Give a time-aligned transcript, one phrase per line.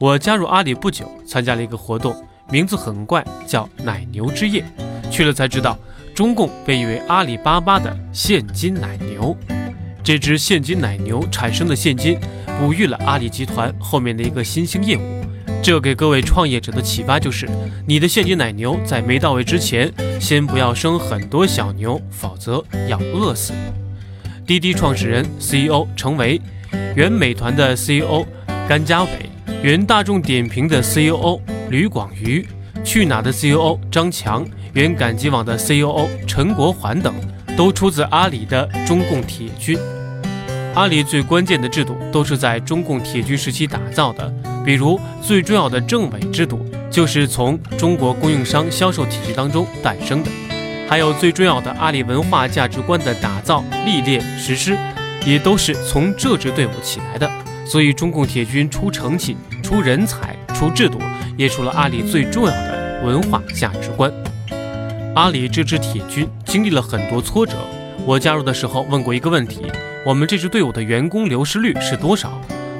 [0.00, 2.16] 我加入阿里不久，参加了一个活动，
[2.50, 4.64] 名字很怪，叫“奶牛之夜”。
[5.12, 5.78] 去了才知道，
[6.14, 9.36] 中共被誉为阿里巴巴的现金奶牛。
[10.02, 12.18] 这只现金奶牛产生的现金，
[12.58, 15.02] 哺育了阿里集团后面的一个新兴业务。
[15.62, 17.46] 这给各位创业者的启发就是：
[17.86, 23.52] 你的现金奶牛在没到位之前，先不要生很多小牛，否则要饿死。
[24.46, 26.40] 滴滴创始人 CEO 程维，
[26.96, 28.24] 原美团的 CEO
[28.66, 29.29] 甘家伟。
[29.62, 32.48] 原大众点评的 COO 吕广瑜，
[32.82, 37.14] 去哪的 COO 张强，原赶集网的 COO 陈国环等，
[37.58, 39.78] 都出自阿里的中共铁军。
[40.74, 44.32] 阿里最关键的制度都是在中共铁军时期打造的，
[44.64, 50.30] 比如最重要的政委制度，就是从中国供应商销售体系当中诞生的；
[50.88, 54.74] 还有最重要的阿里文化价值观的打造、历练、实施，
[55.26, 57.30] 也都是从这支队伍起来的。
[57.66, 59.36] 所以，中共铁军出成绩、
[59.70, 60.98] 出人才、出制度，
[61.36, 64.12] 也出了阿里最重要的文化价值观。
[65.14, 67.52] 阿里这支铁军经历了很多挫折。
[68.04, 69.62] 我加入的时候问过一个问题：
[70.04, 72.32] 我们这支队伍的员工流失率是多少？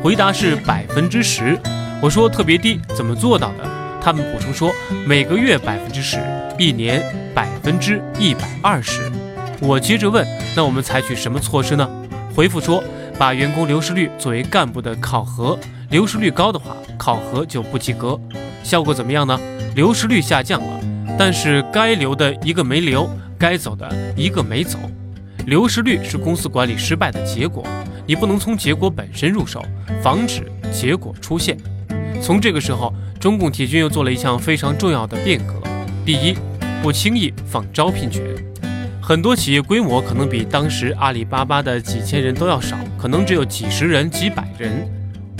[0.00, 1.58] 回答是百分之十。
[2.00, 3.68] 我说特别低，怎么做到的？
[4.00, 4.70] 他们补充说
[5.04, 6.20] 每个月百分之十，
[6.56, 7.02] 一年
[7.34, 9.10] 百分之一百二十。
[9.60, 10.24] 我接着问：
[10.54, 11.90] 那我们采取什么措施呢？
[12.32, 12.80] 回复说。
[13.18, 15.58] 把员工流失率作为干部的考核，
[15.90, 18.18] 流失率高的话，考核就不及格。
[18.64, 19.38] 效果怎么样呢？
[19.76, 20.80] 流失率下降了，
[21.16, 24.78] 但是该留的一个没留，该走的一个没走。
[25.46, 27.64] 流失率是公司管理失败的结果，
[28.04, 29.64] 你不能从结果本身入手，
[30.02, 31.56] 防止结果出现。
[32.20, 35.54] 从这个时候，中共铁军又做了一项非常重要的变革：
[36.04, 36.36] 第一，
[36.82, 38.22] 不轻易放招聘权。
[39.00, 44.90] 很多企业规模可能比当时阿里巴巴的几千人都要少，可能只有几十人、几百人。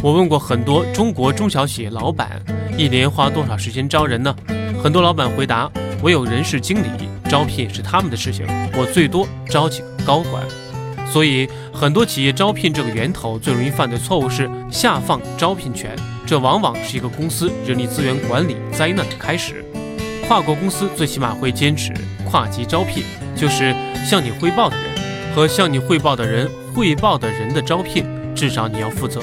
[0.02, 2.40] 我问过很多中国中小企业老板，
[2.76, 4.34] 一年花多少时间招人呢？
[4.82, 5.70] 很多老板回答：
[6.02, 10.42] 我有人事经理，招聘是他们的事情，我最多招几个高管。
[11.10, 15.96] 所以，很多企业招聘这个源头最容易犯的错误是下放招聘权，
[16.26, 19.64] 这往往是一个公司人力资源管理灾难的开始。
[20.28, 21.92] 跨国公司最起码会坚持
[22.28, 23.02] 跨级招聘。
[23.36, 24.86] 就是向你汇报的人
[25.34, 29.20] 和向你汇报的人汇报的人的招聘，至少你要负责。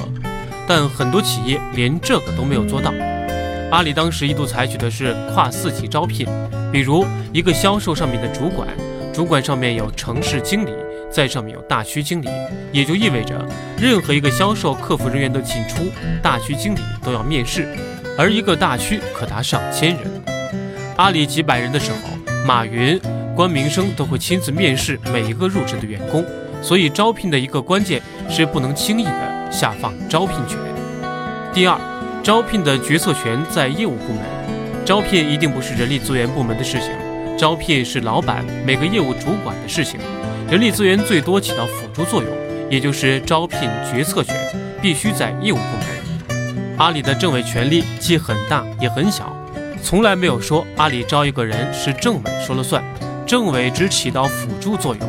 [0.66, 2.92] 但很多企业连这个都没有做到。
[3.70, 6.26] 阿里当时一度采取的是跨四级招聘，
[6.72, 8.68] 比如一个销售上面的主管，
[9.12, 10.70] 主管上面有城市经理，
[11.10, 12.28] 在上面有大区经理，
[12.72, 13.44] 也就意味着
[13.78, 15.82] 任何一个销售客服人员的进出，
[16.22, 17.68] 大区经理都要面试，
[18.16, 20.00] 而一个大区可达上千人。
[20.96, 21.98] 阿里几百人的时候，
[22.46, 23.00] 马云。
[23.34, 26.24] 关明生都会亲自面试每一个入职的员工，
[26.62, 28.00] 所以招聘的一个关键
[28.30, 29.10] 是不能轻易的
[29.54, 30.58] 下放招聘权。
[31.52, 31.78] 第二，
[32.24, 34.22] 招聘的决策权在业务部门，
[34.84, 36.90] 招聘一定不是人力资源部门的事情，
[37.38, 40.00] 招聘是老板每个业务主管的事情，
[40.50, 42.30] 人力资源最多起到辅助作用，
[42.68, 44.34] 也就是招聘决策权
[44.82, 46.76] 必须在业务部门。
[46.76, 49.32] 阿里的政委权力既很大也很小，
[49.80, 52.82] 从来没有说阿里招一个人是政委说了算。
[53.24, 55.08] 政委只起到辅助作用。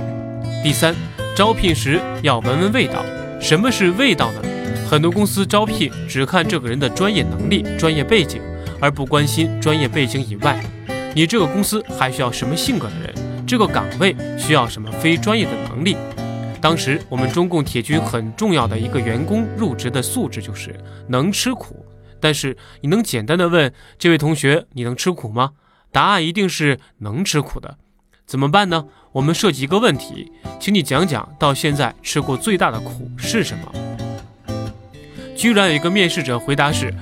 [0.64, 0.96] 第三，
[1.36, 3.04] 招聘时要闻闻味道。
[3.46, 4.42] 什么是味道呢？
[4.90, 8.42] 很多公司招聘只看这个人的专业能力、专业背景，
[8.82, 10.60] 而不关心专业背景以外，
[11.14, 13.46] 你这个公司还需要什么性格的人？
[13.46, 15.96] 这个岗位需要什么非专业的能力？
[16.60, 20.76] 当时我们中共铁军很重要的一个员工入职的素质就是
[21.08, 21.86] 能吃苦。
[22.20, 25.52] 但是你能简单的问这位同学你能吃苦吗？
[25.92, 27.78] 答案一定是能吃苦的。
[28.26, 28.86] 怎么办呢？
[29.16, 34.54] 我们设计一个问题，请你讲讲到现在吃过最大的苦是什么？
[35.38, 36.94] 居然有一个面试者回答是：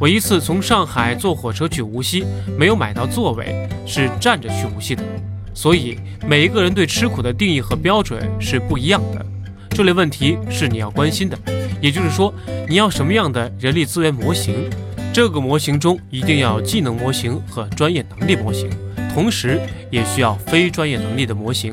[0.00, 2.24] 我一次从上海坐火车去无锡，
[2.58, 5.04] 没有买到座位，是站着去无锡的。
[5.52, 9.26] 所以每一个人对吃苦的定义和标准是不一样的。
[9.68, 11.38] 这类问题是你要关心的，
[11.82, 12.32] 也就是说，
[12.66, 14.70] 你要什么样的人力资源模型？
[15.12, 18.70] 这个模型中一定要技能模型和专业能力模型。
[19.14, 19.60] 同时，
[19.90, 21.72] 也需要非专业能力的模型。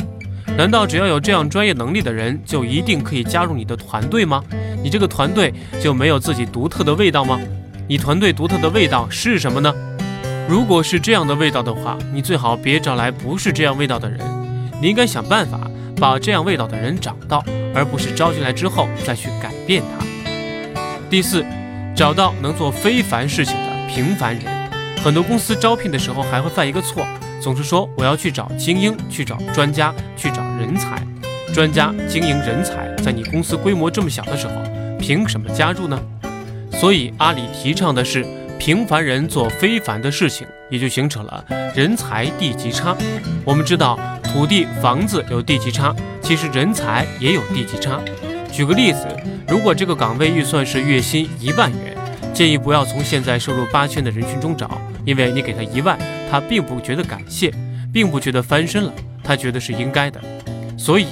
[0.58, 4.44] 难道只要有这样专业能力的人，就一定可以加入你的团队吗？
[4.82, 7.40] 你这个团队就没有自己独特的味道吗？
[7.88, 9.74] 你团队独特的味道是什么呢？
[10.48, 14.20] 如果是这样的味道的话，你最好别找来不是这样味道的人。
[14.81, 15.60] 你应该想办法
[15.98, 17.44] 把这样味道的人找到，
[17.74, 20.06] 而不是招进来之后再去改变他。
[21.10, 21.44] 第四，
[21.96, 24.46] 找到能做非凡事情的平凡人。
[25.04, 27.06] 很多公司招聘的时候还会犯一个错。
[27.45, 31.00] 总是说我要去找精英，去找专家，去找人才。
[31.53, 34.53] 专家、经营、人才，在你公司规模这么小的时候，
[35.00, 36.01] 凭什么加入呢？
[36.71, 38.25] 所以阿里提倡的是
[38.57, 41.45] 平凡人做非凡的事情，也就形成了
[41.75, 42.97] 人才地级差。
[43.44, 48.01] 我们知道土地、房子有地级差，其实人才也有地级差。
[48.51, 49.06] 举个例子，
[49.47, 51.95] 如果这个岗位预算是月薪一万元，
[52.33, 55.98] 建议不要从现在收入八千的人群中找，因为你给他一万，
[56.30, 57.54] 他并不觉得感谢，
[57.94, 58.94] 并不觉得翻身了，
[59.24, 60.19] 他觉得是应该的。
[60.78, 61.06] 所以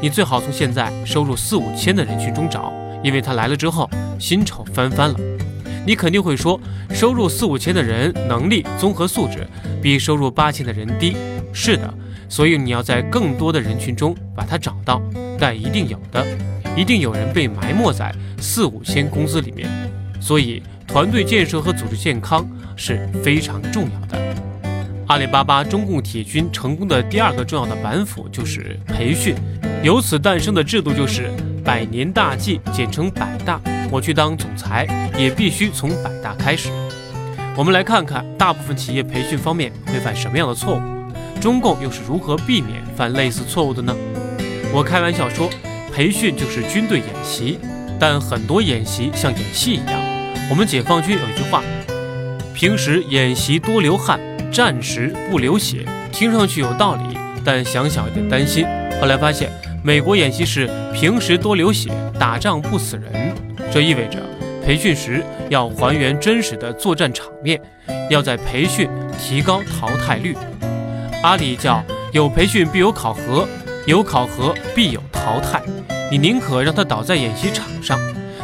[0.00, 2.72] 你最好从现在收入四五千的人群中找，
[3.02, 3.88] 因为他来了之后
[4.18, 5.16] 薪酬翻番了。
[5.86, 6.60] 你肯定会说，
[6.90, 9.46] 收入四五千的人能力、综合素质
[9.80, 11.16] 比收入八千的人低。
[11.52, 11.94] 是的，
[12.28, 15.00] 所以你要在更多的人群中把他找到，
[15.38, 16.26] 但一定有的，
[16.76, 19.70] 一定有人被埋没在四五千工资里面。
[20.20, 22.44] 所以团队建设和组织健康
[22.76, 24.36] 是非常重要的。
[25.08, 29.34] 阿里巴巴中共铁军成功的第二个重要的板斧就是培训，
[29.82, 31.30] 由此诞生的制度就是
[31.64, 33.60] 百年大计，简称百大。
[33.90, 34.84] 我去当总裁
[35.16, 36.70] 也必须从百大开始。
[37.56, 43.94] 我们来看看大部分企业培训方面会犯什么样的错误，中共又是如何避免犯类似错误的呢？
[44.74, 45.48] 我开玩笑说，
[45.94, 47.60] 培训就是军队演习，
[47.98, 50.00] 但很多演习像演戏一样。
[50.50, 51.62] 我们解放军有一句话：
[52.56, 54.18] 平时演习多流汗。
[54.50, 58.64] 战时不流血，听上去有道理，但想想有点担心。
[58.98, 59.50] 后来发现，
[59.84, 63.34] 美国演习是平时多流血，打仗不死人。
[63.70, 64.22] 这意味着
[64.64, 67.60] 培训时要还原真实的作战场面，
[68.08, 68.88] 要在培训
[69.20, 70.34] 提高淘汰率。
[71.22, 73.46] 阿里叫有培训必有考核，
[73.84, 75.60] 有考核必有淘汰。
[76.10, 78.00] 你宁可让他倒在演习场上，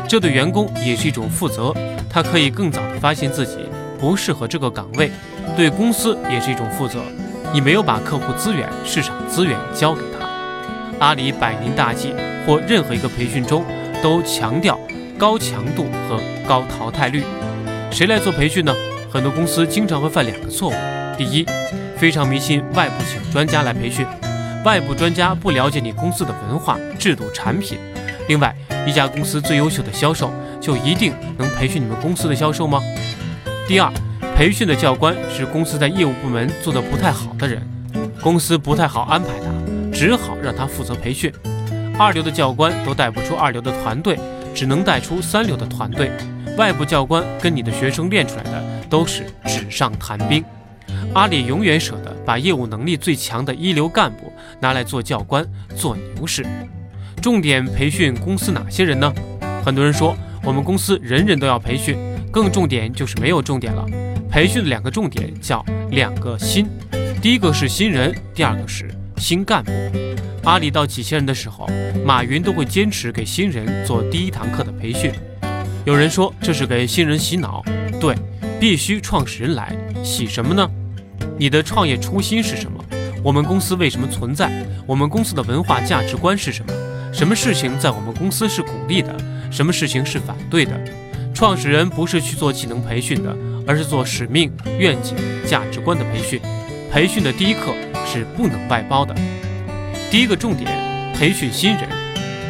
[0.07, 1.75] 这对员工也是一种负责，
[2.11, 3.57] 他可以更早地发现自己
[4.03, 5.13] 不适合这个岗位。
[5.57, 7.01] 对公司也是一种负责，
[7.55, 10.29] 你没有把客户资源、市场资源交给他。
[10.99, 12.13] 阿里百年大计
[12.45, 13.65] 或任何一个培训中，
[14.03, 14.77] 都强调
[15.17, 17.23] 高强度和高淘汰率。
[17.93, 18.75] 谁来做培训呢？
[19.09, 20.75] 很多公司经常会犯两个错误：
[21.17, 21.47] 第一，
[21.97, 24.05] 非常迷信外部请专家来培训，
[24.65, 27.79] 外部专家不了解你公司的文化、制度、产品。
[28.29, 28.55] 另外，
[28.87, 32.81] 一家公司最优秀的销售就一定能培训你们公司的销售吗？
[33.67, 33.93] 第二。
[34.35, 37.63] 培训的教官是公司在业务部门做的不太好的人，
[38.21, 41.31] 公司不太好安排他，只好让他负责培训。
[41.99, 44.19] 二流的教官都带不出二流的团队，
[44.55, 46.11] 只能带出三流的团队。
[46.57, 50.43] 外部教官跟你的学生练出来的都是纸上谈兵。
[51.13, 56.45] 阿里永远舍得把业务能力最强的一流干部拿来做教官做牛市。
[57.21, 59.13] 重点培训公司哪些人呢？
[59.63, 61.97] 很多人说我们公司人人都要培训，
[62.33, 63.87] 更重点就是没有重点了。
[64.31, 66.67] 培训的两个重点叫两个新，
[67.21, 69.71] 第一个是新人，第二个是新干部。
[70.45, 71.69] 阿里到几千人的时候，
[72.07, 75.13] 马云都会坚持给新人做第一堂课的培训。
[75.85, 77.63] 有人说这是给新人洗脑，
[78.01, 78.17] 对，
[78.59, 80.67] 必须创始人来洗什么呢？
[81.39, 82.83] 你的创业初心是什么？
[83.23, 84.51] 我们公司为什么存在？
[84.87, 86.73] 我们公司的文化价值观是什么？
[87.13, 89.15] 什么事情在我们公司是鼓励的？
[89.51, 90.73] 什么事情是反对的？
[91.43, 93.37] 创始人不是去做技能培训的。
[93.67, 94.49] 而是做使命、
[94.79, 96.41] 愿景、价值观的培训。
[96.89, 97.75] 培训的第一课
[98.07, 99.13] 是不能外包的。
[100.09, 100.71] 第一个重点，
[101.13, 101.89] 培训新人。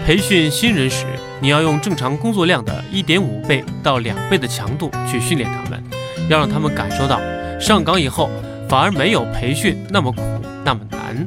[0.04, 1.06] 培训新人时，
[1.40, 5.82] 你要用正常工作量的一点五倍到两倍的强度去训练他们，
[6.28, 7.18] 要让他们感受到
[7.58, 8.28] 上岗以后
[8.68, 10.20] 反而没有培训那么苦、
[10.66, 11.26] 那么难。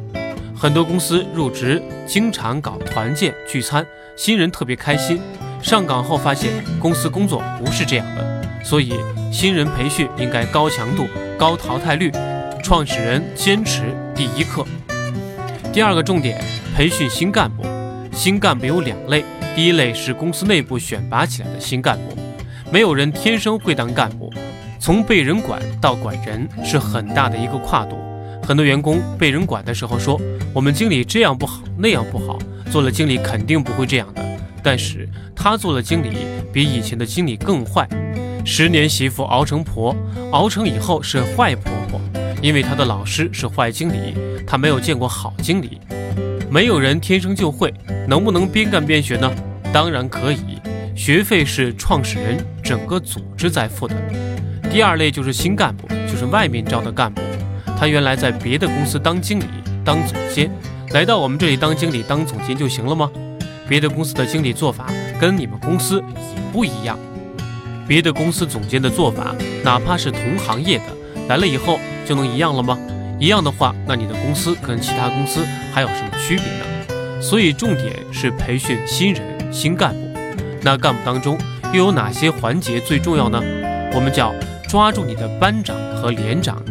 [0.56, 3.84] 很多公司入职经常搞团建聚餐，
[4.16, 5.20] 新人特别开心，
[5.66, 8.64] 上岗后发现公司工作不是这样的。
[8.64, 8.94] 所以，
[9.32, 11.08] 新人培训应该高强度、
[11.40, 12.12] 高淘汰率。
[12.64, 13.82] 创始人坚持
[14.14, 14.64] 第一课。
[15.74, 16.40] 第二个重点，
[16.76, 17.66] 培训新干部。
[18.12, 22.16] 新干部有两类，第一类是公司内部选拔起来的新干部，
[22.72, 24.32] 没有人天生会当干部，
[24.80, 27.98] 从被人管到管人是很大的一个跨度。
[28.44, 30.22] 很多员工被人管的时候说
[30.54, 32.38] ：“我们经理这样不好，那样不好，
[32.72, 34.25] 做了经理肯定不会这样的。”
[34.66, 37.88] 但是他做了经理，比以前的经理更坏。
[38.44, 39.96] 十年媳妇熬成婆，
[40.32, 42.02] 熬成以后是坏婆婆，
[42.42, 44.16] 因为她的老师是坏经理，
[44.48, 45.80] 她没有见过好经理。
[46.50, 47.72] 没有人天生就会，
[48.08, 49.32] 能不能边干边学呢？
[49.72, 50.58] 当然可以，
[50.96, 53.96] 学费是创始人整个组织在付的。
[54.72, 57.22] 第二类就是新干部，就是外面招的干部，
[57.78, 59.46] 他原来在别的公司当经理、
[59.84, 60.50] 当总监，
[60.90, 63.12] 来到我们这里当经理、当总监就行了吗？
[63.68, 64.88] 别的公司的经理做法
[65.20, 66.98] 跟你们公司也不一样。
[67.88, 70.86] 别的公司总监的做法，哪怕是同行业的，
[71.28, 72.78] 来了以后就能一样了吗？
[73.20, 77.22] 一样的话，那你的公司跟其他公司还有什么区别呢？
[77.22, 80.14] 所以重点是培训新人、新干部。
[80.62, 81.38] 那干部当中
[81.74, 83.42] 又有哪些环节最重要呢？
[83.94, 84.34] 我们叫
[84.68, 86.62] 抓住你的班长和连长。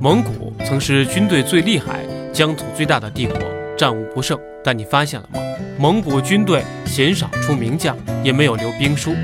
[0.00, 3.38] 蒙古曾是军队最厉害、疆土最大的帝国，
[3.80, 4.38] 战无不胜。
[4.62, 5.40] 但你发现了吗？
[5.78, 9.14] 蒙古军队鲜少出名将，也没有留兵书，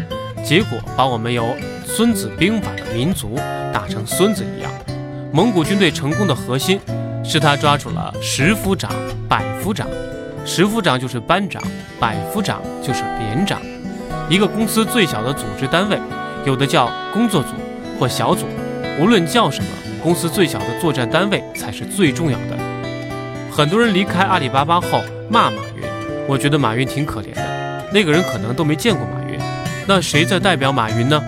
[0.43, 1.45] 结果把我们由
[1.85, 3.35] 《孙子兵法》的民族
[3.71, 4.73] 打成孙子一样。
[5.31, 6.81] 蒙古军队成功的核心
[7.23, 8.91] 是他抓住了十夫长、
[9.29, 9.87] 百夫长。
[10.47, 11.63] 十夫长就是班长，
[12.01, 13.61] 百夫长就是连长。
[14.31, 15.99] 一个公司最小的组织单位，
[16.47, 17.51] 有的叫工作组
[18.01, 18.47] 或小组，
[18.99, 19.69] 无论叫什么。
[20.03, 22.66] 公司最小的作战单位才是最重要的。
[23.57, 25.83] 很多人离开阿里巴巴后骂马云，
[26.29, 27.87] 我觉得马云挺可怜的。
[27.91, 29.41] 那个人可能都没见过马云，
[29.87, 31.19] 那谁在代表马云呢？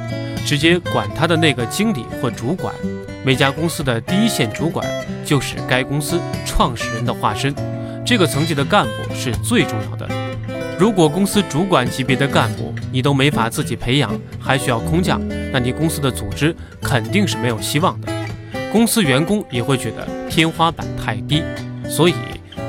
[0.45, 2.75] 直接管他的那个经理或主管。
[3.25, 4.87] 每家公司的第一线主管
[5.25, 7.55] 就是该公司创始人的化身，
[8.05, 10.07] 这个层级的干部是最重要的。
[10.79, 15.19] 如果公司主管级别的干部你都没法自己培养，还需要空降，
[15.51, 18.13] 那你公司的组织肯定是没有希望的。
[18.71, 21.43] 公司员工也会觉得天花板太低，
[21.89, 22.15] 所以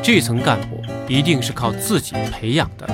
[0.02, 2.88] 这层干部一定是靠自己培养的。